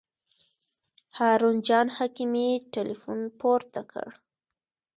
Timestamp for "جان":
1.67-1.87